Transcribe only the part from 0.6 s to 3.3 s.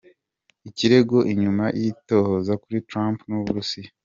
Ikirego inyuma y'itohoza kuri Trump